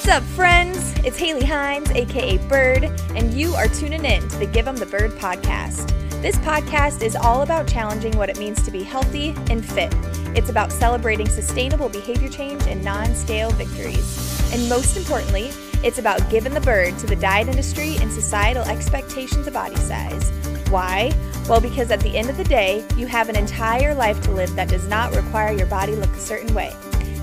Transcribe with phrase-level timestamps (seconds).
[0.00, 0.94] What's up, friends?
[1.04, 2.84] It's Haley Hines, aka Bird,
[3.14, 5.92] and you are tuning in to the Give 'em the Bird podcast.
[6.22, 9.94] This podcast is all about challenging what it means to be healthy and fit.
[10.34, 14.50] It's about celebrating sustainable behavior change and non scale victories.
[14.54, 15.50] And most importantly,
[15.84, 20.32] it's about giving the bird to the diet industry and societal expectations of body size.
[20.70, 21.12] Why?
[21.46, 24.56] Well, because at the end of the day, you have an entire life to live
[24.56, 26.74] that does not require your body look a certain way.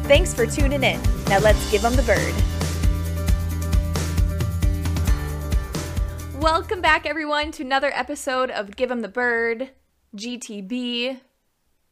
[0.04, 1.02] Thanks for tuning in.
[1.28, 2.36] Now let's give them the bird.
[6.42, 9.72] Welcome back, everyone, to another episode of Give 'em the Bird
[10.16, 11.20] GTB.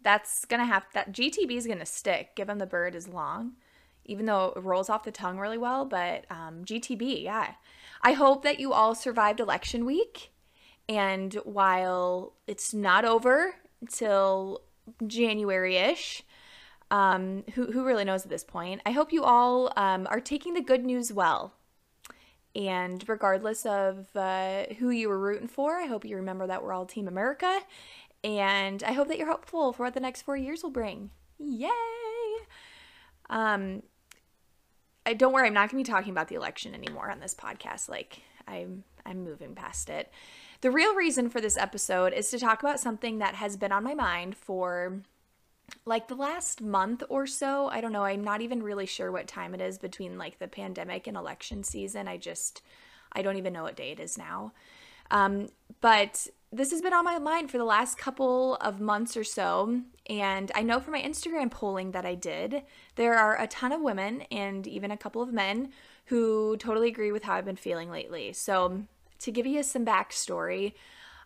[0.01, 2.35] That's gonna have that GTB is gonna stick.
[2.35, 3.55] Give 'em the bird is long,
[4.05, 5.83] even though it rolls off the tongue really well.
[5.83, 7.55] But um, GTB, yeah.
[8.03, 10.31] I hope that you all survived election week,
[10.87, 14.61] and while it's not over until
[15.07, 16.21] January ish,
[16.91, 18.83] um, who who really knows at this point?
[18.85, 21.55] I hope you all um, are taking the good news well
[22.55, 26.73] and regardless of uh, who you were rooting for, I hope you remember that we're
[26.73, 27.59] all Team America.
[28.23, 31.11] And I hope that you're hopeful for what the next four years will bring.
[31.37, 31.69] Yay!
[33.29, 33.83] Um,
[35.05, 37.35] I, don't worry, I'm not going to be talking about the election anymore on this
[37.35, 37.89] podcast.
[37.89, 40.11] Like, I'm I'm moving past it.
[40.61, 43.83] The real reason for this episode is to talk about something that has been on
[43.83, 45.01] my mind for
[45.85, 49.27] like the last month or so, I don't know, I'm not even really sure what
[49.27, 52.07] time it is between like the pandemic and election season.
[52.07, 52.61] I just,
[53.11, 54.53] I don't even know what day it is now.
[55.11, 55.49] Um,
[55.81, 59.81] but this has been on my mind for the last couple of months or so.
[60.09, 62.63] And I know from my Instagram polling that I did,
[62.95, 65.69] there are a ton of women and even a couple of men
[66.05, 68.33] who totally agree with how I've been feeling lately.
[68.33, 68.83] So,
[69.19, 70.73] to give you some backstory,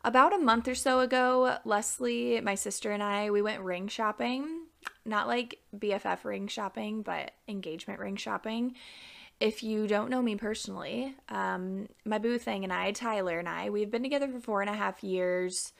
[0.03, 4.65] about a month or so ago, Leslie, my sister, and I, we went ring shopping.
[5.05, 8.75] Not like BFF ring shopping, but engagement ring shopping.
[9.39, 13.69] If you don't know me personally, um, my boo thing and I, Tyler and I,
[13.69, 15.73] we've been together for four and a half years.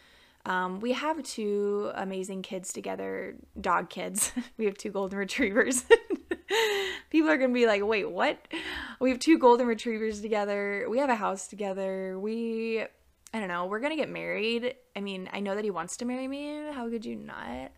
[0.45, 4.31] Um, we have two amazing kids together, dog kids.
[4.57, 5.83] we have two golden retrievers.
[7.09, 8.47] People are going to be like, wait, what?
[8.99, 10.85] We have two golden retrievers together.
[10.89, 12.17] We have a house together.
[12.17, 12.85] We
[13.33, 14.75] I don't know, we're gonna get married.
[14.95, 16.71] I mean, I know that he wants to marry me.
[16.73, 17.71] How could you not?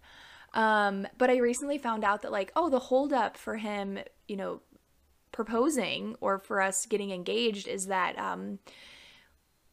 [0.53, 4.61] Um, but I recently found out that like, oh, the holdup for him, you know,
[5.31, 8.59] proposing or for us getting engaged is that um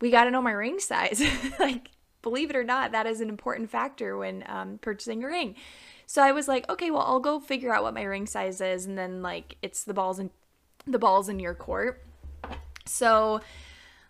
[0.01, 1.23] we gotta know my ring size.
[1.59, 1.91] like,
[2.23, 5.55] believe it or not, that is an important factor when um purchasing a ring.
[6.07, 8.87] So I was like, okay, well, I'll go figure out what my ring size is,
[8.87, 10.31] and then like it's the balls in
[10.87, 12.03] the balls in your court.
[12.87, 13.41] So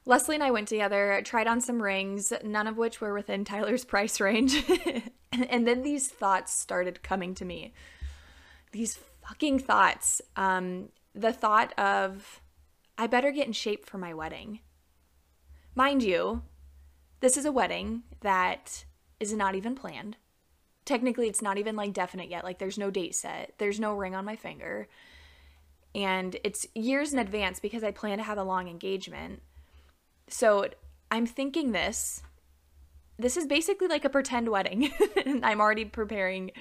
[0.09, 3.85] Leslie and I went together, tried on some rings, none of which were within Tyler's
[3.93, 4.65] price range.
[5.33, 7.75] and then these thoughts started coming to me.
[8.73, 10.23] These fucking thoughts.
[10.35, 12.41] Um, the thought of,
[12.97, 14.61] I better get in shape for my wedding.
[15.75, 16.41] Mind you,
[17.21, 18.87] this is a wedding that
[19.21, 20.17] is not even planned.
[20.87, 22.45] Technically, it's not even like definite yet.
[22.45, 24.89] Like, there's no date set, there's no ring on my finger.
[25.95, 29.43] And it's years in advance because I plan to have a long engagement.
[30.29, 30.67] So
[31.11, 32.23] I'm thinking this.
[33.19, 34.91] This is basically like a pretend wedding.
[35.43, 36.53] I'm already preparing,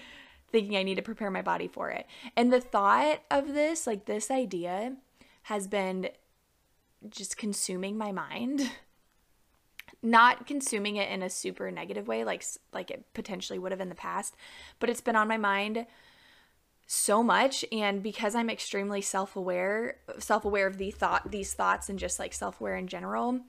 [0.52, 2.08] thinking I need to prepare my body for it.
[2.36, 4.96] And the thought of this, like this idea,
[5.44, 6.10] has been
[7.10, 8.72] just consuming my mind.
[10.02, 13.90] Not consuming it in a super negative way, like like it potentially would have in
[13.90, 14.36] the past,
[14.80, 15.86] but it's been on my mind
[16.88, 22.18] so much and because i'm extremely self-aware self-aware of the thought these thoughts and just
[22.18, 23.42] like self-aware in general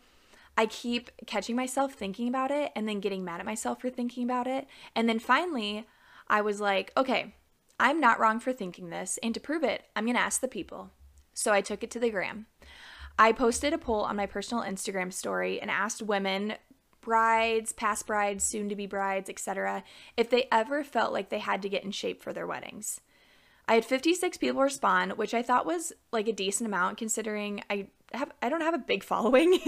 [0.58, 4.24] I keep catching myself thinking about it and then getting mad at myself for thinking
[4.24, 4.66] about it.
[4.96, 5.86] And then finally,
[6.26, 7.36] I was like, okay,
[7.78, 9.20] I'm not wrong for thinking this.
[9.22, 10.90] And to prove it, I'm going to ask the people.
[11.32, 12.46] So I took it to the gram.
[13.16, 16.54] I posted a poll on my personal Instagram story and asked women,
[17.02, 19.84] brides, past brides, soon to be brides, etc.,
[20.16, 23.00] if they ever felt like they had to get in shape for their weddings.
[23.68, 27.86] I had 56 people respond, which I thought was like a decent amount considering I
[28.12, 29.60] have I don't have a big following.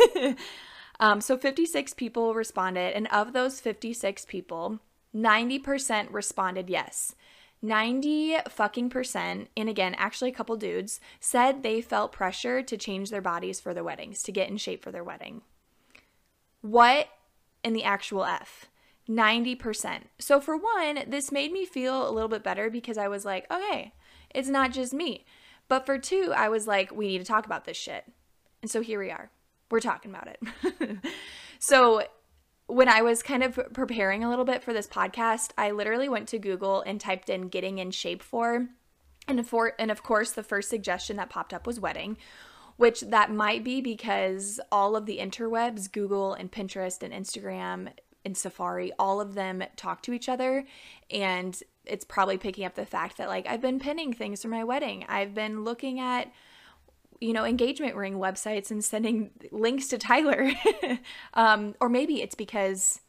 [1.00, 4.80] Um, so 56 people responded, and of those 56 people,
[5.16, 7.14] 90% responded yes.
[7.62, 13.10] 90 fucking percent, and again, actually a couple dudes, said they felt pressure to change
[13.10, 15.42] their bodies for their weddings, to get in shape for their wedding.
[16.60, 17.08] What
[17.64, 18.66] in the actual F?
[19.08, 20.02] 90%.
[20.18, 23.50] So, for one, this made me feel a little bit better because I was like,
[23.50, 23.92] okay,
[24.34, 25.24] it's not just me.
[25.68, 28.04] But for two, I was like, we need to talk about this shit.
[28.62, 29.30] And so here we are
[29.70, 30.98] we're talking about it.
[31.58, 32.02] so,
[32.66, 36.28] when I was kind of preparing a little bit for this podcast, I literally went
[36.28, 38.68] to Google and typed in getting in shape for.
[39.26, 42.16] And for and of course, the first suggestion that popped up was wedding,
[42.76, 47.92] which that might be because all of the interwebs, Google and Pinterest and Instagram
[48.24, 50.64] and Safari, all of them talk to each other
[51.10, 54.64] and it's probably picking up the fact that like I've been pinning things for my
[54.64, 55.04] wedding.
[55.08, 56.30] I've been looking at
[57.20, 60.50] you know engagement ring websites and sending links to Tyler.
[61.34, 63.00] um, or maybe it's because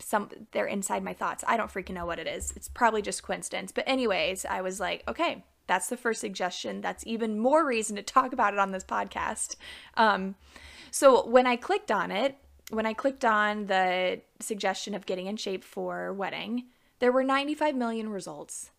[0.00, 1.44] some they're inside my thoughts.
[1.46, 2.52] I don't freaking know what it is.
[2.56, 3.72] It's probably just coincidence.
[3.72, 6.80] But anyways, I was like, okay, that's the first suggestion.
[6.80, 9.56] That's even more reason to talk about it on this podcast.
[9.96, 10.34] Um,
[10.90, 12.36] so when I clicked on it,
[12.70, 16.64] when I clicked on the suggestion of getting in shape for wedding,
[16.98, 18.70] there were 95 million results.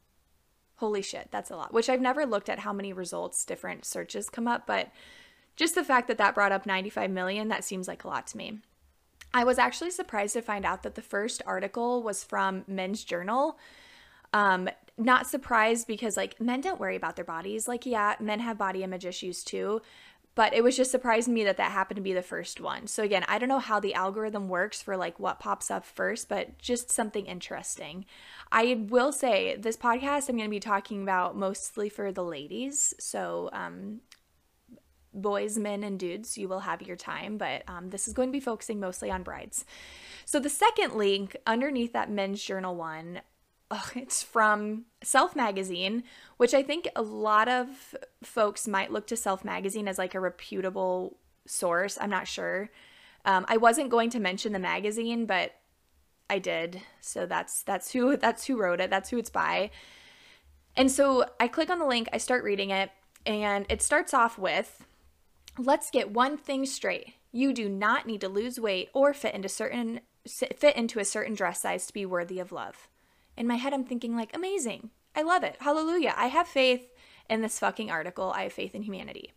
[0.79, 1.73] Holy shit, that's a lot.
[1.73, 4.89] Which I've never looked at how many results different searches come up, but
[5.57, 8.37] just the fact that that brought up 95 million, that seems like a lot to
[8.37, 8.59] me.
[9.33, 13.59] I was actually surprised to find out that the first article was from Men's Journal.
[14.31, 17.67] Um, not surprised because like men don't worry about their bodies.
[17.67, 19.81] Like, yeah, men have body image issues too.
[20.39, 22.87] But it was just surprising me that that happened to be the first one.
[22.87, 26.29] So again, I don't know how the algorithm works for like what pops up first,
[26.29, 28.05] but just something interesting.
[28.49, 32.93] I will say this podcast I'm going to be talking about mostly for the ladies.
[32.99, 33.99] So um,
[35.13, 38.31] boys, men, and dudes, you will have your time, but um, this is going to
[38.31, 39.65] be focusing mostly on brides.
[40.23, 43.19] So the second link underneath that men's journal one,
[43.95, 46.03] it's from Self Magazine,
[46.37, 50.19] which I think a lot of folks might look to Self Magazine as like a
[50.19, 51.97] reputable source.
[51.99, 52.69] I'm not sure.
[53.25, 55.53] Um, I wasn't going to mention the magazine, but
[56.29, 56.81] I did.
[57.01, 58.89] So that's that's who that's who wrote it.
[58.89, 59.71] That's who it's by.
[60.75, 62.91] And so I click on the link, I start reading it,
[63.25, 64.85] and it starts off with
[65.57, 67.15] Let's get one thing straight.
[67.33, 71.33] You do not need to lose weight or fit into certain fit into a certain
[71.33, 72.87] dress size to be worthy of love.
[73.39, 74.91] In my head I'm thinking like amazing.
[75.15, 75.55] I love it.
[75.61, 76.13] Hallelujah.
[76.15, 76.91] I have faith
[77.27, 78.31] in this fucking article.
[78.35, 79.31] I have faith in humanity.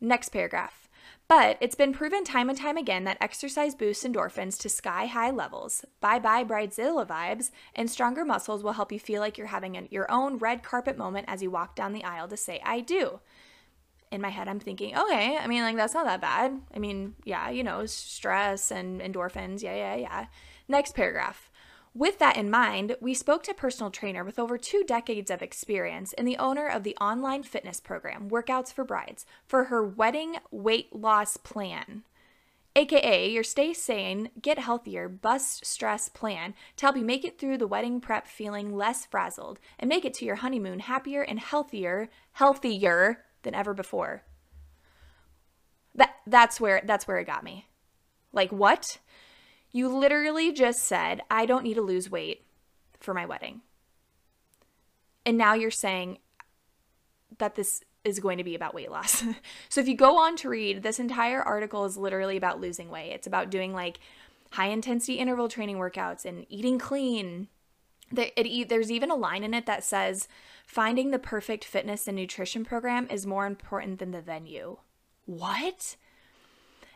[0.00, 0.90] Next paragraph.
[1.26, 5.30] But it's been proven time and time again that exercise boosts endorphins to sky high
[5.30, 5.84] levels.
[6.00, 9.88] Bye bye bridezilla vibes, and stronger muscles will help you feel like you're having an,
[9.90, 13.20] your own red carpet moment as you walk down the aisle to say, I do
[14.14, 16.60] in my head, I'm thinking, okay, I mean, like, that's not that bad.
[16.74, 19.60] I mean, yeah, you know, stress and endorphins.
[19.62, 20.26] Yeah, yeah, yeah.
[20.68, 21.50] Next paragraph.
[21.96, 25.42] With that in mind, we spoke to a personal trainer with over two decades of
[25.42, 30.38] experience and the owner of the online fitness program, Workouts for Brides, for her wedding
[30.50, 32.02] weight loss plan.
[32.74, 37.58] AKA your stay sane, get healthier, bust stress plan to help you make it through
[37.58, 42.08] the wedding prep feeling less frazzled and make it to your honeymoon happier and healthier,
[42.32, 44.24] healthier than ever before.
[45.94, 47.68] That that's where that's where it got me.
[48.32, 48.98] Like what?
[49.74, 52.46] You literally just said, I don't need to lose weight
[53.00, 53.62] for my wedding.
[55.26, 56.18] And now you're saying
[57.38, 59.24] that this is going to be about weight loss.
[59.68, 63.10] so if you go on to read, this entire article is literally about losing weight.
[63.10, 63.98] It's about doing like
[64.52, 67.48] high intensity interval training workouts and eating clean.
[68.12, 70.28] there's even a line in it that says
[70.66, 74.78] Finding the perfect fitness and nutrition program is more important than the venue.
[75.26, 75.96] What?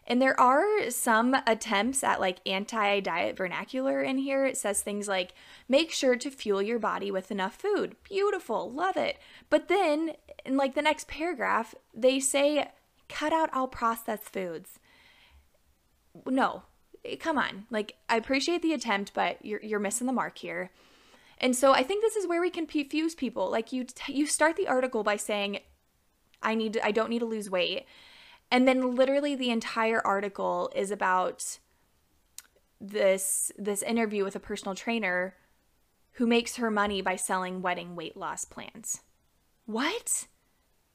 [0.08, 4.46] And there are some attempts at like anti diet vernacular in here.
[4.46, 5.34] It says things like,
[5.68, 7.94] make sure to fuel your body with enough food.
[8.04, 9.18] Beautiful, love it.
[9.50, 10.12] But then
[10.46, 12.70] in like the next paragraph, they say,
[13.10, 14.78] cut out all processed foods.
[16.26, 16.62] No,
[17.04, 17.66] eh, come on.
[17.70, 20.70] Like, I appreciate the attempt, but you're, you're missing the mark here.
[21.36, 23.50] And so I think this is where we can confuse people.
[23.50, 25.60] Like you you start the article by saying
[26.42, 27.84] I need to, I don't need to lose weight.
[28.50, 31.58] And then literally the entire article is about
[32.80, 35.34] this this interview with a personal trainer
[36.12, 39.00] who makes her money by selling wedding weight loss plans.
[39.66, 40.26] What?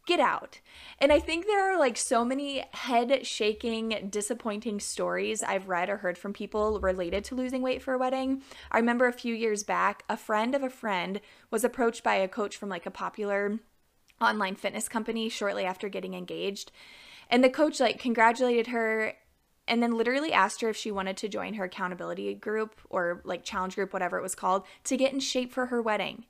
[0.05, 0.59] get out.
[0.99, 5.97] And I think there are like so many head shaking, disappointing stories I've read or
[5.97, 8.41] heard from people related to losing weight for a wedding.
[8.71, 12.27] I remember a few years back, a friend of a friend was approached by a
[12.27, 13.59] coach from like a popular
[14.19, 16.71] online fitness company shortly after getting engaged.
[17.29, 19.13] And the coach like congratulated her
[19.67, 23.43] and then literally asked her if she wanted to join her accountability group or like
[23.43, 26.25] challenge group, whatever it was called, to get in shape for her wedding.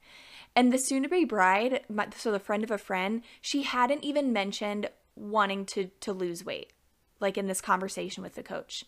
[0.56, 1.82] And the soon to be bride,
[2.16, 6.74] so the friend of a friend, she hadn't even mentioned wanting to to lose weight
[7.20, 8.84] like in this conversation with the coach.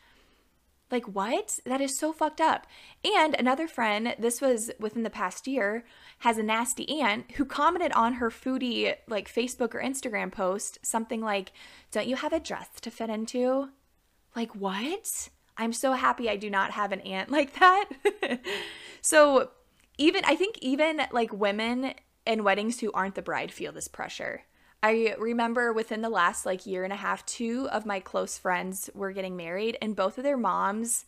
[0.92, 1.60] Like what?
[1.66, 2.68] That is so fucked up.
[3.04, 5.84] And another friend, this was within the past year,
[6.20, 11.22] has a nasty aunt who commented on her foodie like Facebook or Instagram post something
[11.22, 11.52] like,
[11.92, 13.70] "Don't you have a dress to fit into?"
[14.36, 15.30] Like what?
[15.58, 17.86] I'm so happy I do not have an aunt like that.
[19.02, 19.52] so
[19.98, 21.94] even I think even like women
[22.26, 24.44] in weddings who aren't the bride feel this pressure.
[24.86, 28.88] I remember within the last like year and a half, two of my close friends
[28.94, 31.06] were getting married, and both of their moms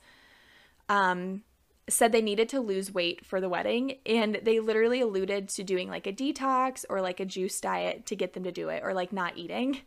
[0.90, 1.44] um,
[1.88, 4.00] said they needed to lose weight for the wedding.
[4.04, 8.16] And they literally alluded to doing like a detox or like a juice diet to
[8.16, 9.82] get them to do it, or like not eating.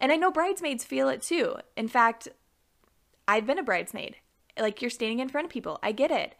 [0.00, 1.58] And I know bridesmaids feel it too.
[1.76, 2.26] In fact,
[3.28, 4.16] I've been a bridesmaid.
[4.58, 5.78] Like you're standing in front of people.
[5.80, 6.34] I get it.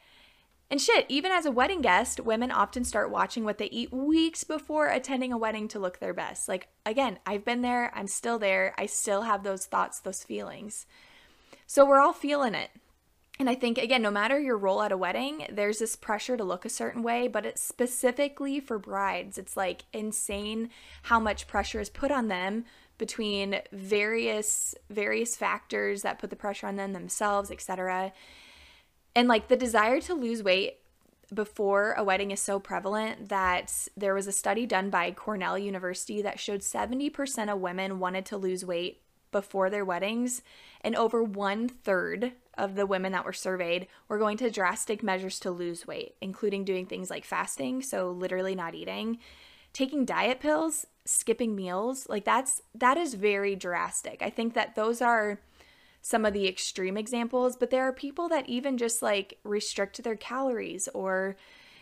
[0.70, 4.44] And shit, even as a wedding guest, women often start watching what they eat weeks
[4.44, 6.46] before attending a wedding to look their best.
[6.46, 10.84] Like, again, I've been there, I'm still there, I still have those thoughts, those feelings.
[11.66, 12.70] So we're all feeling it.
[13.38, 16.44] And I think, again, no matter your role at a wedding, there's this pressure to
[16.44, 19.38] look a certain way, but it's specifically for brides.
[19.38, 20.70] It's like insane
[21.02, 22.64] how much pressure is put on them
[22.98, 28.12] between various various factors that put the pressure on them themselves, etc.
[29.18, 30.76] And like the desire to lose weight
[31.34, 36.22] before a wedding is so prevalent that there was a study done by Cornell University
[36.22, 39.00] that showed 70% of women wanted to lose weight
[39.32, 40.40] before their weddings,
[40.82, 45.40] and over one third of the women that were surveyed were going to drastic measures
[45.40, 49.18] to lose weight, including doing things like fasting, so literally not eating,
[49.72, 52.08] taking diet pills, skipping meals.
[52.08, 54.22] Like that's that is very drastic.
[54.22, 55.40] I think that those are
[56.00, 60.16] some of the extreme examples, but there are people that even just like restrict their
[60.16, 61.36] calories or,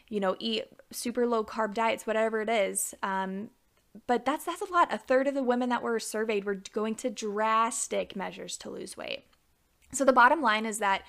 [0.08, 2.94] you know, eat super low carb diets, whatever it is.
[3.02, 3.50] Um,
[4.06, 4.92] but that's that's a lot.
[4.92, 8.96] A third of the women that were surveyed were going to drastic measures to lose
[8.96, 9.25] weight.
[9.92, 11.02] So the bottom line is that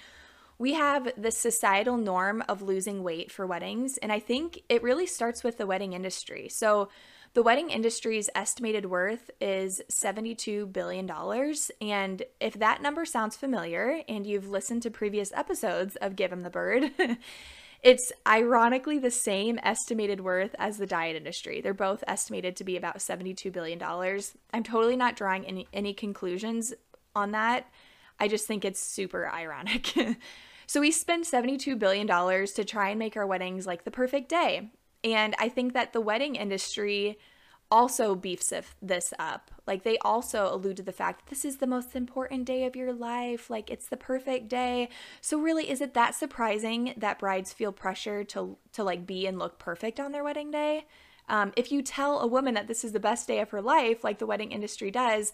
[0.59, 5.05] we have the societal norm of losing weight for weddings, and I think it really
[5.05, 6.49] starts with the wedding industry.
[6.49, 6.89] So
[7.37, 11.07] the wedding industry's estimated worth is $72 billion.
[11.79, 16.41] And if that number sounds familiar and you've listened to previous episodes of Give 'em
[16.41, 16.89] the Bird,
[17.83, 21.61] it's ironically the same estimated worth as the diet industry.
[21.61, 23.79] They're both estimated to be about $72 billion.
[24.51, 26.73] I'm totally not drawing any, any conclusions
[27.15, 27.67] on that.
[28.19, 29.93] I just think it's super ironic.
[30.65, 34.71] so we spend $72 billion to try and make our weddings like the perfect day.
[35.03, 37.17] And I think that the wedding industry
[37.69, 39.51] also beefs this up.
[39.65, 42.75] Like they also allude to the fact that this is the most important day of
[42.75, 43.49] your life.
[43.49, 44.89] Like it's the perfect day.
[45.21, 49.37] So really, is it that surprising that brides feel pressure to to like be and
[49.37, 50.85] look perfect on their wedding day?
[51.29, 54.03] Um, if you tell a woman that this is the best day of her life,
[54.03, 55.33] like the wedding industry does,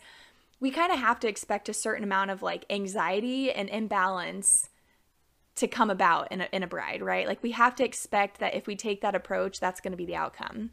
[0.59, 4.69] we kind of have to expect a certain amount of like anxiety and imbalance
[5.55, 7.27] to come about in a, in a bride, right?
[7.27, 10.05] Like we have to expect that if we take that approach, that's going to be
[10.05, 10.71] the outcome.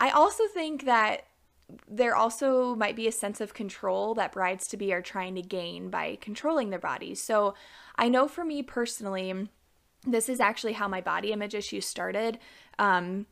[0.00, 1.26] I also think that
[1.88, 5.42] there also might be a sense of control that brides to be are trying to
[5.42, 7.22] gain by controlling their bodies.
[7.22, 7.54] So
[7.96, 9.48] I know for me personally,
[10.06, 12.38] this is actually how my body image issues started.
[12.78, 13.26] Um,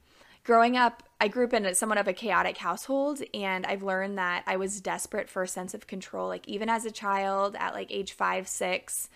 [0.44, 4.18] growing up, I grew up in a, somewhat of a chaotic household, and I've learned
[4.18, 6.28] that I was desperate for a sense of control.
[6.28, 9.08] Like, even as a child at like age five, six,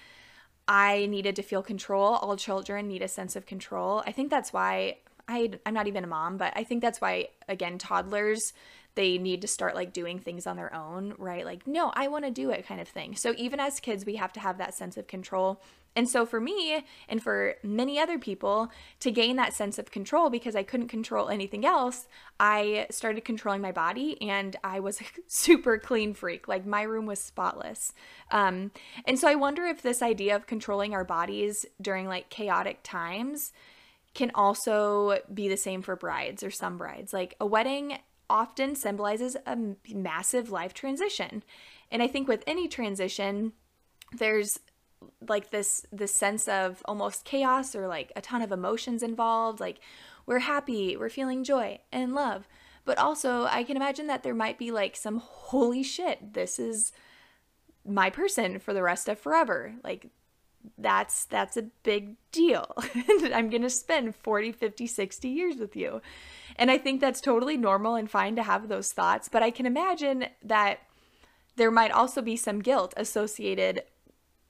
[0.67, 2.15] I needed to feel control.
[2.15, 4.03] All children need a sense of control.
[4.07, 7.29] I think that's why I, I'm not even a mom, but I think that's why,
[7.49, 8.53] again, toddlers,
[8.95, 11.45] they need to start like doing things on their own, right?
[11.45, 13.17] Like, no, I want to do it kind of thing.
[13.17, 15.61] So even as kids, we have to have that sense of control.
[15.97, 18.71] And so for me and for many other people,
[19.01, 22.07] to gain that sense of control because I couldn't control anything else,
[22.39, 26.49] I started controlling my body and I was a super clean freak.
[26.49, 27.93] Like my room was spotless.
[28.31, 28.73] Um,
[29.05, 33.53] and so I wonder if this idea of controlling our bodies during like chaotic times
[34.15, 37.13] can also be the same for brides or some brides.
[37.13, 39.57] Like a wedding often symbolizes a
[39.93, 41.43] massive life transition.
[41.91, 43.53] And I think with any transition,
[44.13, 44.59] there's
[45.29, 49.79] like this this sense of almost chaos or like a ton of emotions involved like
[50.25, 52.49] we're happy we're feeling joy and love.
[52.87, 56.93] But also i can imagine that there might be like some holy shit this is
[57.87, 59.75] my person for the rest of forever.
[59.83, 60.09] Like
[60.79, 62.75] that's that's a big deal.
[63.09, 66.01] I'm going to spend 40 50 60 years with you
[66.57, 69.67] and i think that's totally normal and fine to have those thoughts but i can
[69.67, 70.81] imagine that
[71.57, 73.83] there might also be some guilt associated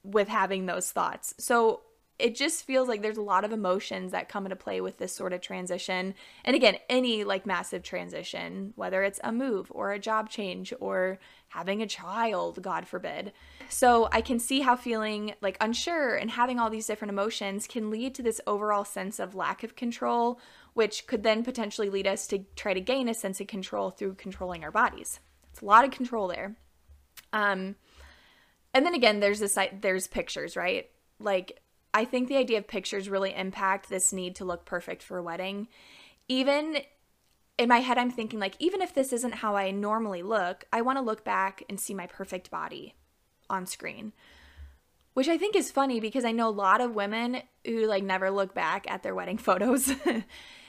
[0.02, 1.80] with having those thoughts so
[2.18, 5.12] it just feels like there's a lot of emotions that come into play with this
[5.12, 6.14] sort of transition.
[6.44, 11.18] And again, any like massive transition, whether it's a move or a job change or
[11.48, 13.32] having a child, God forbid.
[13.68, 17.90] So I can see how feeling like unsure and having all these different emotions can
[17.90, 20.38] lead to this overall sense of lack of control,
[20.74, 24.14] which could then potentially lead us to try to gain a sense of control through
[24.14, 25.20] controlling our bodies.
[25.50, 26.56] It's a lot of control there.
[27.32, 27.76] Um,
[28.72, 30.90] and then again, there's this there's pictures, right?
[31.18, 31.60] Like
[31.94, 35.22] I think the idea of pictures really impact this need to look perfect for a
[35.22, 35.68] wedding.
[36.28, 36.78] Even
[37.56, 40.82] in my head, I'm thinking, like, even if this isn't how I normally look, I
[40.82, 42.94] want to look back and see my perfect body
[43.48, 44.12] on screen.
[45.12, 48.32] Which I think is funny because I know a lot of women who like never
[48.32, 49.92] look back at their wedding photos.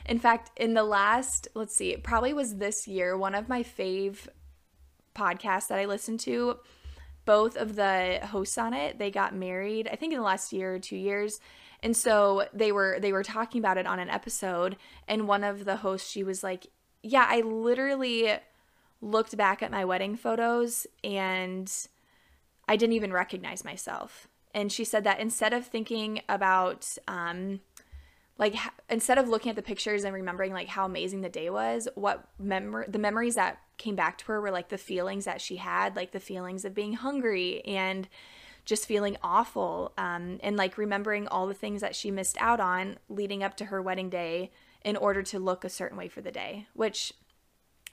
[0.05, 3.63] In fact, in the last, let's see, it probably was this year, one of my
[3.63, 4.27] fave
[5.15, 6.57] podcasts that I listened to,
[7.25, 10.75] both of the hosts on it, they got married, I think in the last year
[10.75, 11.39] or two years.
[11.81, 15.65] And so they were they were talking about it on an episode and one of
[15.65, 16.67] the hosts she was like,
[17.03, 18.33] "Yeah, I literally
[19.01, 21.71] looked back at my wedding photos and
[22.67, 27.59] I didn't even recognize myself." And she said that instead of thinking about um
[28.37, 28.55] like
[28.89, 32.27] instead of looking at the pictures and remembering like how amazing the day was, what
[32.37, 35.95] memory the memories that came back to her were like the feelings that she had,
[35.95, 38.07] like the feelings of being hungry and
[38.65, 42.97] just feeling awful um, and like remembering all the things that she missed out on
[43.07, 44.51] leading up to her wedding day
[44.83, 47.13] in order to look a certain way for the day which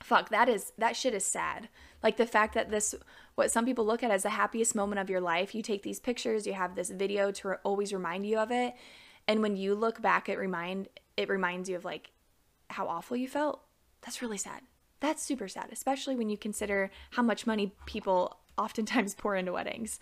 [0.02, 1.68] fuck that is that shit is sad.
[2.02, 2.94] Like the fact that this
[3.34, 6.00] what some people look at as the happiest moment of your life you take these
[6.00, 8.74] pictures you have this video to re- always remind you of it
[9.28, 12.10] and when you look back it remind it reminds you of like
[12.68, 13.62] how awful you felt
[14.00, 14.62] that's really sad
[15.00, 19.98] that's super sad especially when you consider how much money people oftentimes pour into weddings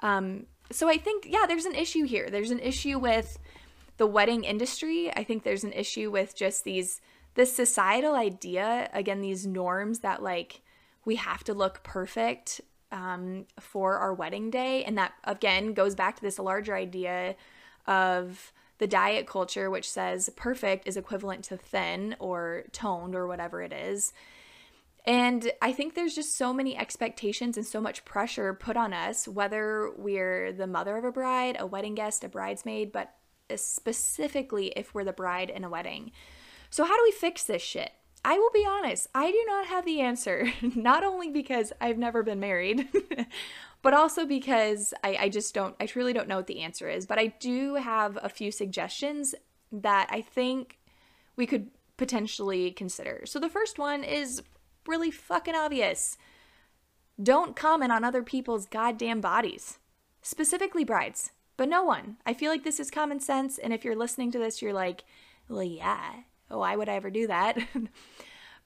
[0.00, 2.28] um, so I think, yeah, there's an issue here.
[2.30, 3.38] There's an issue with
[3.96, 5.10] the wedding industry.
[5.14, 7.00] I think there's an issue with just these,
[7.34, 10.60] this societal idea, again, these norms that like
[11.04, 12.60] we have to look perfect
[12.92, 14.84] um, for our wedding day.
[14.84, 17.34] And that, again, goes back to this larger idea
[17.86, 23.62] of the diet culture, which says perfect is equivalent to thin or toned or whatever
[23.62, 24.12] it is.
[25.04, 29.26] And I think there's just so many expectations and so much pressure put on us,
[29.26, 33.14] whether we're the mother of a bride, a wedding guest, a bridesmaid, but
[33.56, 36.12] specifically if we're the bride in a wedding.
[36.70, 37.90] So, how do we fix this shit?
[38.24, 42.22] I will be honest, I do not have the answer, not only because I've never
[42.22, 42.88] been married,
[43.82, 47.06] but also because I, I just don't, I truly don't know what the answer is.
[47.06, 49.34] But I do have a few suggestions
[49.70, 50.78] that I think
[51.36, 53.22] we could potentially consider.
[53.24, 54.42] So, the first one is
[54.86, 56.16] really fucking obvious.
[57.22, 59.78] Don't comment on other people's goddamn bodies,
[60.22, 62.16] specifically brides, but no one.
[62.24, 63.58] I feel like this is common sense.
[63.58, 65.04] And if you're listening to this, you're like,
[65.48, 66.12] well, yeah,
[66.48, 67.58] why would I ever do that?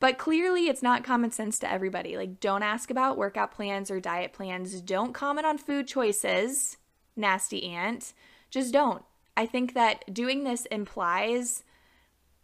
[0.02, 2.16] but clearly, it's not common sense to everybody.
[2.16, 4.80] Like, don't ask about workout plans or diet plans.
[4.80, 6.76] Don't comment on food choices,
[7.14, 8.12] nasty aunt.
[8.50, 9.04] Just don't.
[9.36, 11.62] I think that doing this implies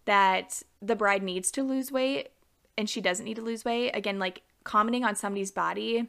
[0.05, 2.29] that the bride needs to lose weight
[2.77, 6.07] and she doesn't need to lose weight, again, like commenting on somebody's body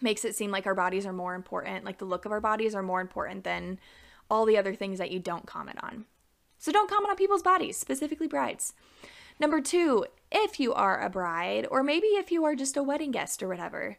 [0.00, 2.76] makes it seem like our bodies are more important, like the look of our bodies
[2.76, 3.80] are more important than
[4.30, 6.04] all the other things that you don't comment on.
[6.56, 8.74] So don't comment on people's bodies, specifically brides.
[9.40, 13.10] Number two, if you are a bride, or maybe if you are just a wedding
[13.10, 13.98] guest or whatever,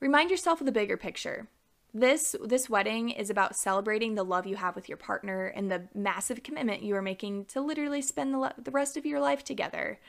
[0.00, 1.48] remind yourself of the bigger picture.
[1.92, 5.88] This this wedding is about celebrating the love you have with your partner and the
[5.94, 10.00] massive commitment you are making to literally spend the, the rest of your life together.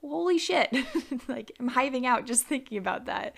[0.00, 0.72] Holy shit.
[1.28, 3.34] Like i'm hiving out just thinking about that.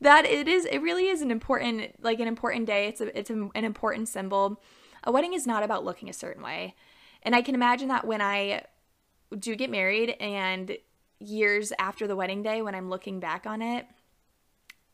[0.00, 2.88] That it is it really is an important like an important day.
[2.88, 4.60] It's a it's a, an important symbol.
[5.04, 6.74] A wedding is not about looking a certain way.
[7.22, 8.64] And i can imagine that when i
[9.36, 10.76] do get married and
[11.18, 13.86] years after the wedding day when i'm looking back on it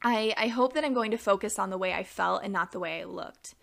[0.02, 2.72] i i hope that i'm going to focus on the way i felt and not
[2.72, 3.54] the way i looked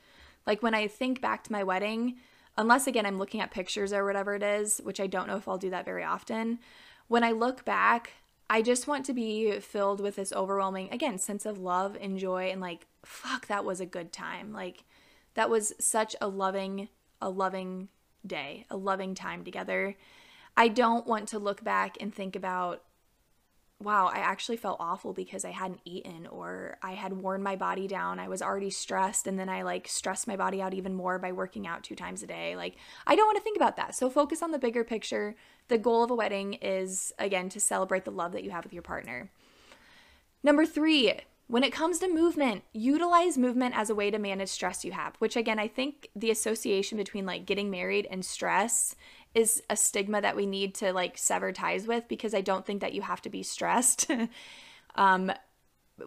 [0.46, 2.16] like when i think back to my wedding
[2.58, 5.48] unless again i'm looking at pictures or whatever it is which i don't know if
[5.48, 6.60] i'll do that very often
[7.12, 8.14] when I look back,
[8.50, 12.46] I just want to be filled with this overwhelming, again, sense of love and joy
[12.50, 14.54] and like, fuck, that was a good time.
[14.54, 14.86] Like,
[15.34, 16.88] that was such a loving,
[17.22, 17.90] a loving
[18.26, 19.98] day, a loving time together.
[20.62, 22.84] I don't want to look back and think about
[23.80, 27.88] wow, I actually felt awful because I hadn't eaten or I had worn my body
[27.88, 28.20] down.
[28.20, 31.32] I was already stressed and then I like stressed my body out even more by
[31.32, 32.56] working out two times a day.
[32.56, 32.76] Like,
[33.08, 33.96] I don't want to think about that.
[33.96, 35.36] So focus on the bigger picture.
[35.68, 38.74] The goal of a wedding is, again, to celebrate the love that you have with
[38.74, 39.32] your partner.
[40.44, 41.22] Number three,
[41.52, 45.18] when it comes to movement, utilize movement as a way to manage stress you have,
[45.18, 48.96] which again, I think the association between like getting married and stress
[49.34, 52.82] is a stigma that we need to like sever ties with because I don't think
[52.82, 54.12] that you have to be stressed
[54.96, 55.32] um,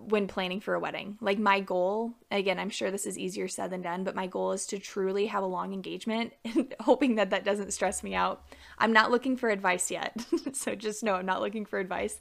[0.08, 1.16] when planning for a wedding.
[1.20, 4.52] Like my goal, again, I'm sure this is easier said than done, but my goal
[4.52, 8.44] is to truly have a long engagement and hoping that that doesn't stress me out.
[8.78, 10.24] I'm not looking for advice yet.
[10.52, 12.20] so just know I'm not looking for advice.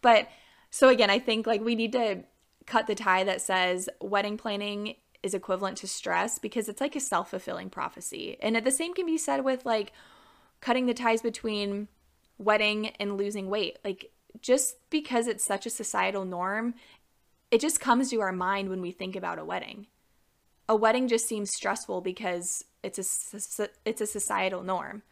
[0.00, 0.28] But
[0.70, 2.24] so again, I think like we need to
[2.66, 7.00] cut the tie that says wedding planning is equivalent to stress because it's like a
[7.00, 8.36] self-fulfilling prophecy.
[8.40, 9.92] And the same can be said with like
[10.62, 11.88] cutting the ties between
[12.38, 13.76] wedding and losing weight.
[13.84, 16.74] Like, just because it's such a societal norm,
[17.50, 19.86] it just comes to our mind when we think about a wedding.
[20.68, 22.98] A wedding just seems stressful because it's
[23.60, 25.02] a it's a societal norm.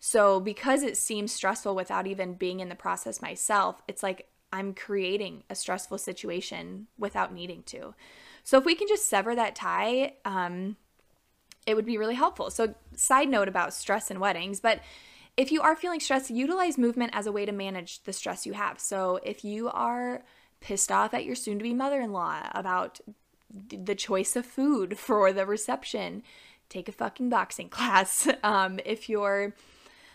[0.00, 4.72] So because it seems stressful without even being in the process myself, it's like I'm
[4.72, 7.94] creating a stressful situation without needing to.
[8.44, 10.76] So if we can just sever that tie, um,
[11.66, 12.50] it would be really helpful.
[12.50, 14.80] So side note about stress and weddings, but
[15.36, 18.52] if you are feeling stressed, utilize movement as a way to manage the stress you
[18.52, 18.78] have.
[18.78, 20.22] So if you are
[20.60, 23.00] pissed off at your soon to be mother in law about
[23.50, 26.22] the choice of food for the reception,
[26.68, 28.28] take a fucking boxing class.
[28.42, 29.54] Um, if you're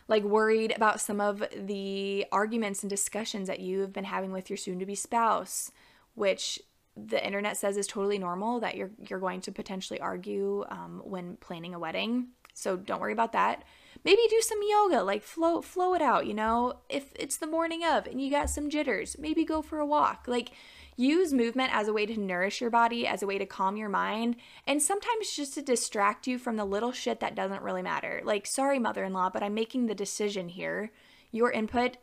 [0.08, 4.58] like worried about some of the arguments and discussions that you've been having with your
[4.58, 5.72] soon to be spouse,
[6.16, 6.60] which
[7.08, 11.38] the internet says is totally normal that you're you're going to potentially argue um, when
[11.38, 12.28] planning a wedding.
[12.54, 13.64] So don't worry about that.
[14.04, 16.80] Maybe do some yoga like flow flow it out you know?
[16.90, 20.26] If it's the morning of and you got some jitters maybe go for a walk.
[20.28, 20.52] Like
[20.96, 23.88] use movement as a way to nourish your body as a way to calm your
[23.88, 24.36] mind
[24.68, 28.22] and sometimes just to distract you from the little shit that doesn't really matter.
[28.24, 30.92] Like sorry mother-in-law but i'm making the decision here.
[31.32, 31.98] Your input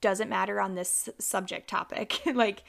[0.00, 2.20] doesn't matter on this subject topic.
[2.34, 2.64] Like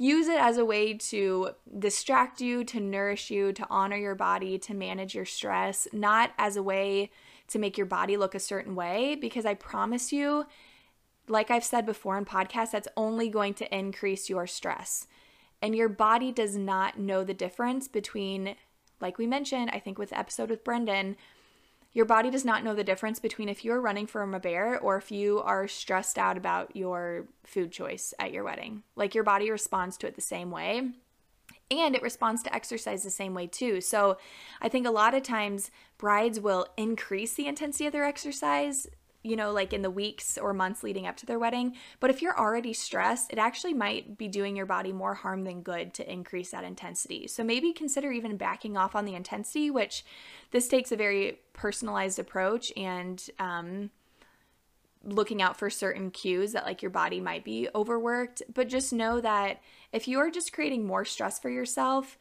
[0.00, 4.58] use it as a way to distract you, to nourish you, to honor your body,
[4.58, 7.10] to manage your stress, not as a way
[7.48, 10.46] to make your body look a certain way because I promise you,
[11.28, 15.06] like I've said before in podcasts, that's only going to increase your stress.
[15.60, 18.56] And your body does not know the difference between,
[19.02, 21.16] like we mentioned, I think with the episode with Brendan,
[21.92, 24.96] your body does not know the difference between if you're running from a bear or
[24.96, 28.82] if you are stressed out about your food choice at your wedding.
[28.94, 30.92] Like your body responds to it the same way
[31.70, 33.80] and it responds to exercise the same way too.
[33.80, 34.18] So
[34.60, 38.86] I think a lot of times brides will increase the intensity of their exercise,
[39.22, 41.76] you know, like in the weeks or months leading up to their wedding.
[41.98, 45.62] But if you're already stressed, it actually might be doing your body more harm than
[45.62, 47.26] good to increase that intensity.
[47.26, 50.04] So maybe consider even backing off on the intensity, which
[50.52, 53.90] this takes a very personalized approach and, um,
[55.02, 59.18] looking out for certain cues that like your body might be overworked but just know
[59.18, 59.58] that
[59.92, 62.16] if you are just creating more stress for yourself,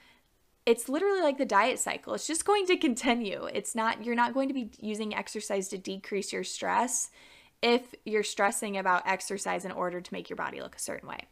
[0.70, 2.14] it's literally like the diet cycle.
[2.14, 3.46] It's just going to continue.
[3.52, 7.10] It's not, you're not going to be using exercise to decrease your stress
[7.64, 11.26] if you're stressing about exercise in order to make your body look a certain way.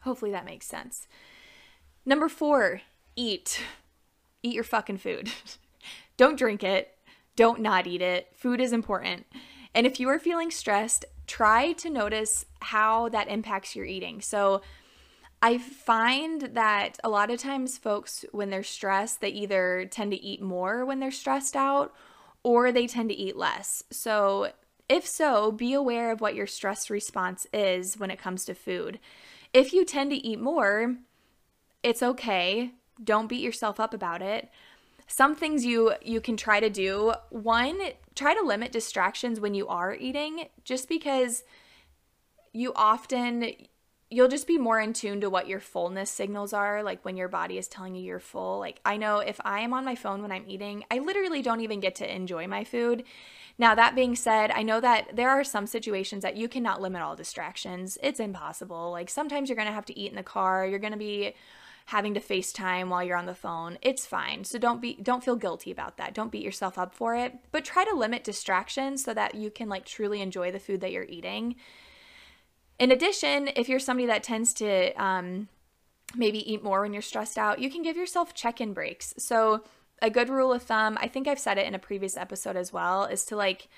[0.00, 1.08] Hopefully that makes sense.
[2.06, 2.80] Number four,
[3.16, 3.60] eat.
[4.42, 5.30] Eat your fucking food.
[6.16, 6.96] Don't drink it.
[7.36, 8.28] Don't not eat it.
[8.34, 9.26] Food is important.
[9.74, 14.22] And if you are feeling stressed, try to notice how that impacts your eating.
[14.22, 14.62] So,
[15.40, 20.22] I find that a lot of times folks, when they're stressed, they either tend to
[20.22, 21.94] eat more when they're stressed out
[22.42, 23.82] or they tend to eat less.
[23.90, 24.52] So,
[24.88, 28.98] if so, be aware of what your stress response is when it comes to food.
[29.52, 30.96] If you tend to eat more,
[31.82, 32.72] it's okay.
[33.02, 34.48] Don't beat yourself up about it.
[35.06, 37.14] Some things you you can try to do.
[37.30, 37.78] One,
[38.14, 41.44] try to limit distractions when you are eating just because
[42.52, 43.54] you often
[44.10, 47.28] you'll just be more in tune to what your fullness signals are like when your
[47.28, 50.22] body is telling you you're full like i know if i am on my phone
[50.22, 53.04] when i'm eating i literally don't even get to enjoy my food
[53.58, 57.02] now that being said i know that there are some situations that you cannot limit
[57.02, 60.78] all distractions it's impossible like sometimes you're to have to eat in the car you're
[60.78, 61.34] to be
[61.88, 63.78] having to FaceTime while you're on the phone.
[63.80, 64.44] It's fine.
[64.44, 66.12] So don't be don't feel guilty about that.
[66.12, 69.70] Don't beat yourself up for it, but try to limit distractions so that you can
[69.70, 71.56] like truly enjoy the food that you're eating.
[72.78, 75.48] In addition, if you're somebody that tends to um,
[76.14, 79.14] maybe eat more when you're stressed out, you can give yourself check in breaks.
[79.18, 79.64] So,
[80.00, 82.72] a good rule of thumb, I think I've said it in a previous episode as
[82.72, 83.68] well, is to like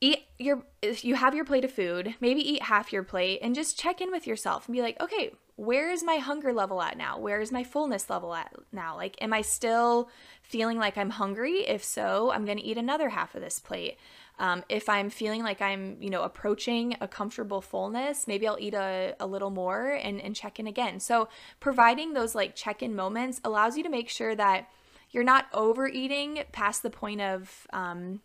[0.00, 3.54] eat your if you have your plate of food, maybe eat half your plate and
[3.54, 6.96] just check in with yourself and be like, "Okay, where is my hunger level at
[6.96, 7.18] now?
[7.18, 8.96] Where is my fullness level at now?
[8.96, 10.08] Like am I still
[10.42, 11.66] feeling like I'm hungry?
[11.68, 13.96] If so, I'm going to eat another half of this plate.
[14.42, 18.74] Um, if I'm feeling like I'm, you know, approaching a comfortable fullness, maybe I'll eat
[18.74, 20.98] a, a little more and, and check in again.
[20.98, 21.28] So
[21.60, 24.68] providing those like check in moments allows you to make sure that
[25.10, 28.20] you're not overeating past the point of um,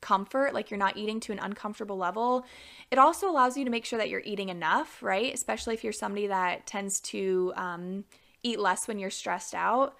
[0.00, 2.44] comfort, like you're not eating to an uncomfortable level.
[2.90, 5.32] It also allows you to make sure that you're eating enough, right?
[5.32, 8.04] Especially if you're somebody that tends to um,
[8.42, 9.94] eat less when you're stressed out.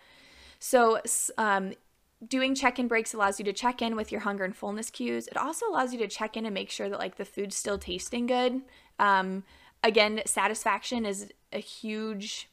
[0.59, 1.00] So,
[1.38, 1.74] um,
[2.26, 5.26] doing check-in breaks allows you to check in with your hunger and fullness cues.
[5.29, 7.79] It also allows you to check in and make sure that like the food's still
[7.79, 8.62] tasting good.
[8.98, 9.44] Um,
[9.83, 12.48] again, satisfaction is a huge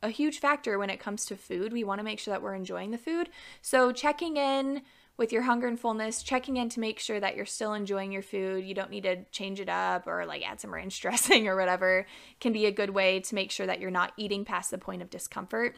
[0.00, 1.72] a huge factor when it comes to food.
[1.72, 3.30] We want to make sure that we're enjoying the food.
[3.62, 4.82] So checking in
[5.16, 8.22] with your hunger and fullness, checking in to make sure that you're still enjoying your
[8.22, 8.64] food.
[8.64, 12.06] You don't need to change it up or like add some ranch dressing or whatever,
[12.40, 15.02] can be a good way to make sure that you're not eating past the point
[15.02, 15.76] of discomfort.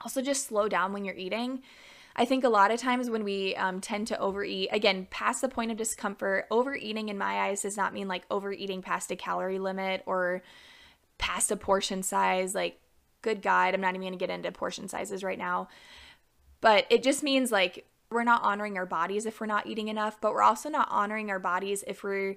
[0.00, 1.62] Also, just slow down when you're eating.
[2.16, 5.48] I think a lot of times when we um, tend to overeat, again, past the
[5.48, 9.58] point of discomfort, overeating in my eyes does not mean like overeating past a calorie
[9.58, 10.42] limit or
[11.18, 12.54] past a portion size.
[12.54, 12.78] Like,
[13.22, 15.68] good God, I'm not even going to get into portion sizes right now.
[16.60, 20.20] But it just means like we're not honoring our bodies if we're not eating enough,
[20.20, 22.36] but we're also not honoring our bodies if we're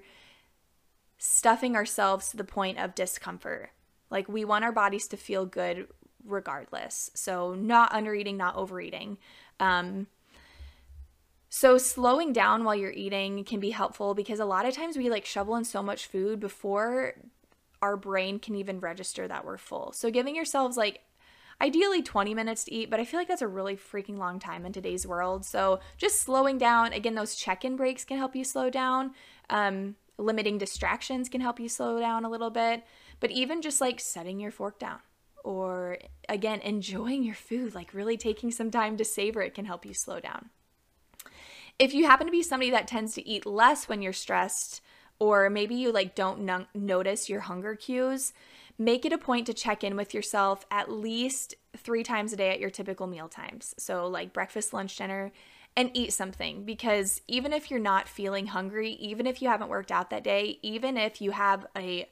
[1.18, 3.70] stuffing ourselves to the point of discomfort.
[4.10, 5.86] Like, we want our bodies to feel good
[6.24, 7.10] regardless.
[7.14, 9.18] So, not undereating, not overeating.
[9.60, 10.06] Um,
[11.48, 15.08] so slowing down while you're eating can be helpful because a lot of times we
[15.08, 17.14] like shovel in so much food before
[17.80, 19.92] our brain can even register that we're full.
[19.92, 21.00] So giving yourselves like
[21.60, 24.66] ideally 20 minutes to eat, but I feel like that's a really freaking long time
[24.66, 25.44] in today's world.
[25.44, 29.12] So just slowing down, again, those check in breaks can help you slow down.
[29.48, 32.84] Um, limiting distractions can help you slow down a little bit.
[33.20, 35.00] But even just like setting your fork down
[35.48, 35.96] or
[36.28, 39.94] again, enjoying your food, like really taking some time to savor it can help you
[39.94, 40.50] slow down.
[41.78, 44.82] If you happen to be somebody that tends to eat less when you're stressed,
[45.18, 48.34] or maybe you like don't no- notice your hunger cues,
[48.76, 52.50] make it a point to check in with yourself at least three times a day
[52.50, 53.74] at your typical meal times.
[53.78, 55.32] So, like breakfast, lunch, dinner,
[55.74, 59.92] and eat something because even if you're not feeling hungry, even if you haven't worked
[59.92, 62.06] out that day, even if you have a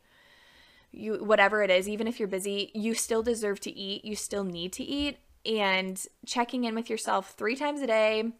[0.96, 4.04] you whatever it is, even if you're busy, you still deserve to eat.
[4.04, 8.32] You still need to eat and checking in with yourself 3 times a day.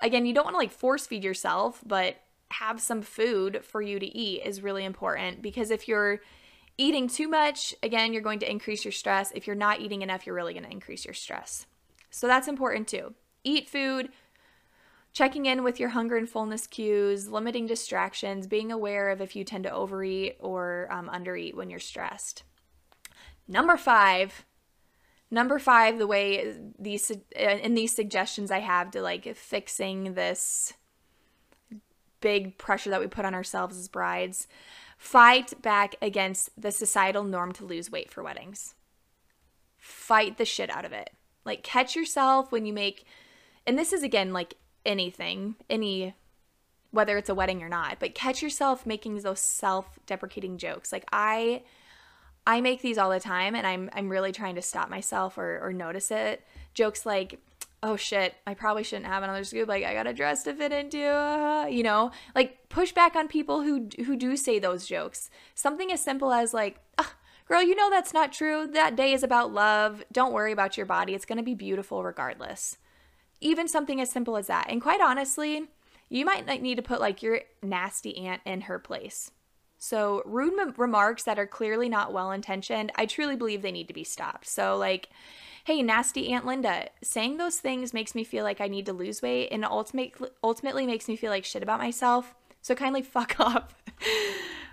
[0.00, 2.16] Again, you don't want to like force feed yourself, but
[2.50, 6.20] have some food for you to eat is really important because if you're
[6.78, 9.32] eating too much, again, you're going to increase your stress.
[9.34, 11.66] If you're not eating enough, you're really going to increase your stress.
[12.10, 13.14] So that's important too.
[13.44, 14.10] Eat food,
[15.12, 19.44] checking in with your hunger and fullness cues, limiting distractions, being aware of if you
[19.44, 22.42] tend to overeat or um, undereat when you're stressed.
[23.46, 24.44] Number five,
[25.30, 30.74] number five, the way these in these suggestions I have to like fixing this
[32.20, 34.48] big pressure that we put on ourselves as brides,
[34.96, 38.74] fight back against the societal norm to lose weight for weddings.
[39.78, 41.10] Fight the shit out of it.
[41.44, 43.04] Like catch yourself when you make
[43.66, 44.54] and this is again like
[44.88, 46.14] anything, any
[46.90, 50.90] whether it's a wedding or not, but catch yourself making those self-deprecating jokes.
[50.90, 51.62] Like I
[52.46, 55.60] I make these all the time and I'm I'm really trying to stop myself or
[55.62, 56.44] or notice it.
[56.74, 57.38] Jokes like
[57.82, 59.68] oh shit, I probably shouldn't have another scoop.
[59.68, 63.28] Like I got a dress to fit into, uh, you know, like push back on
[63.28, 65.30] people who who do say those jokes.
[65.54, 67.12] Something as simple as like, oh,
[67.46, 68.66] girl, you know that's not true.
[68.66, 70.02] That day is about love.
[70.10, 71.14] Don't worry about your body.
[71.14, 72.78] It's going to be beautiful regardless.
[73.40, 74.66] Even something as simple as that.
[74.68, 75.68] And quite honestly,
[76.08, 79.30] you might need to put like your nasty aunt in her place.
[79.78, 83.86] So, rude m- remarks that are clearly not well intentioned, I truly believe they need
[83.88, 84.48] to be stopped.
[84.48, 85.08] So, like,
[85.64, 89.22] hey, nasty Aunt Linda, saying those things makes me feel like I need to lose
[89.22, 92.34] weight and ultimate, ultimately makes me feel like shit about myself.
[92.60, 93.72] So, kindly fuck off.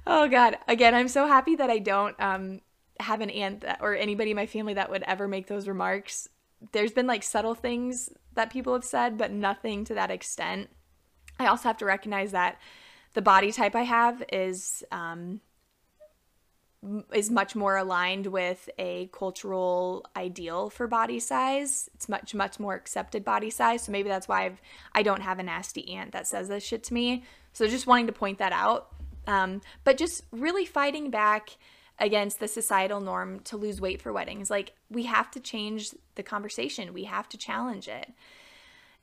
[0.08, 0.58] oh, God.
[0.67, 2.62] Again, I'm so happy that I don't um,
[2.99, 6.30] have an aunt that, or anybody in my family that would ever make those remarks.
[6.71, 10.69] There's been like subtle things that people have said, but nothing to that extent.
[11.39, 12.59] I also have to recognize that
[13.13, 15.41] the body type I have is um,
[17.13, 21.89] is much more aligned with a cultural ideal for body size.
[21.95, 23.83] It's much much more accepted body size.
[23.83, 24.61] So maybe that's why I've
[24.93, 27.23] I don't have a nasty aunt that says this shit to me.
[27.53, 28.89] So just wanting to point that out.
[29.27, 31.57] Um, but just really fighting back
[31.99, 34.49] against the societal norm to lose weight for weddings.
[34.49, 36.93] Like we have to change the conversation.
[36.93, 38.12] We have to challenge it.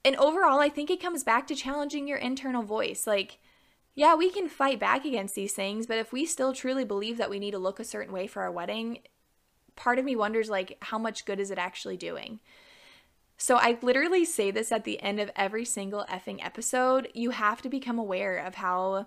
[0.05, 3.07] And overall, I think it comes back to challenging your internal voice.
[3.07, 3.39] Like,
[3.95, 7.31] yeah, we can fight back against these things, but if we still truly believe that
[7.31, 8.99] we need to look a certain way for our wedding,
[9.77, 12.41] part of me wonders like how much good is it actually doing?
[13.37, 17.09] So I literally say this at the end of every single effing episode.
[17.15, 19.07] You have to become aware of how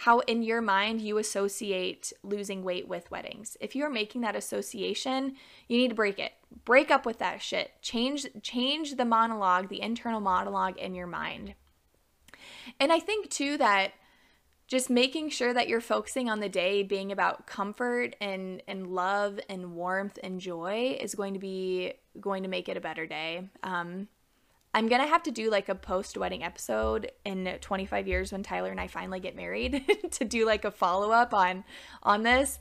[0.00, 3.58] how in your mind you associate losing weight with weddings.
[3.60, 5.34] If you're making that association,
[5.68, 6.32] you need to break it.
[6.64, 7.72] Break up with that shit.
[7.82, 11.54] Change change the monologue, the internal monologue in your mind.
[12.80, 13.92] And I think too that
[14.68, 19.38] just making sure that you're focusing on the day being about comfort and and love
[19.50, 23.50] and warmth and joy is going to be going to make it a better day.
[23.62, 24.08] Um,
[24.72, 28.70] I'm gonna have to do like a post wedding episode in 25 years when Tyler
[28.70, 31.64] and I finally get married to do like a follow up on
[32.02, 32.58] on this.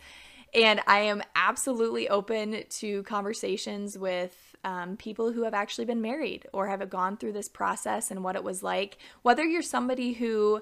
[0.54, 6.48] And I am absolutely open to conversations with um, people who have actually been married
[6.54, 8.98] or have gone through this process and what it was like.
[9.22, 10.62] Whether you're somebody who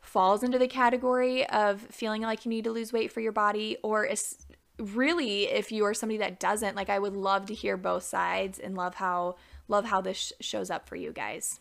[0.00, 3.76] falls into the category of feeling like you need to lose weight for your body,
[3.82, 4.46] or is
[4.78, 8.60] really if you are somebody that doesn't, like I would love to hear both sides
[8.60, 9.36] and love how
[9.68, 11.60] love how this shows up for you guys.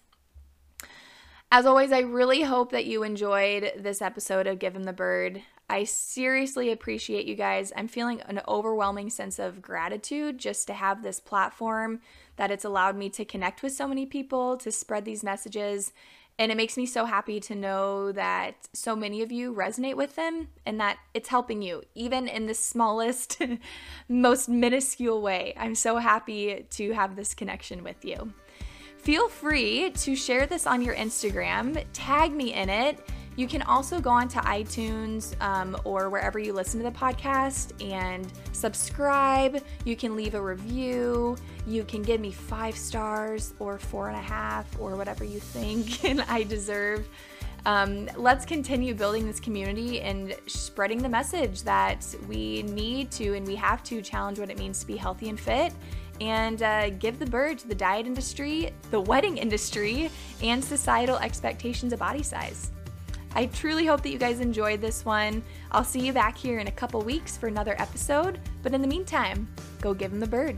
[1.51, 5.43] As always, I really hope that you enjoyed this episode of Give 'em the Bird.
[5.69, 7.71] I seriously appreciate you guys.
[7.75, 12.01] I'm feeling an overwhelming sense of gratitude just to have this platform
[12.35, 15.91] that it's allowed me to connect with so many people, to spread these messages.
[16.37, 20.15] And it makes me so happy to know that so many of you resonate with
[20.17, 23.41] them and that it's helping you, even in the smallest,
[24.09, 25.53] most minuscule way.
[25.55, 28.33] I'm so happy to have this connection with you.
[28.97, 32.99] Feel free to share this on your Instagram, tag me in it
[33.35, 38.31] you can also go onto iTunes um, or wherever you listen to the podcast and
[38.53, 39.61] subscribe.
[39.83, 41.35] You can leave a review.
[41.67, 46.05] You can give me five stars or four and a half or whatever you think
[46.09, 47.07] and I deserve.
[47.65, 53.45] Um, let's continue building this community and spreading the message that we need to and
[53.45, 55.73] we have to challenge what it means to be healthy and fit
[56.21, 60.09] and uh, give the bird to the diet industry, the wedding industry,
[60.41, 62.71] and societal expectations of body size.
[63.35, 65.43] I truly hope that you guys enjoyed this one.
[65.71, 68.87] I'll see you back here in a couple weeks for another episode, but in the
[68.87, 69.47] meantime,
[69.81, 70.55] go give him the bird.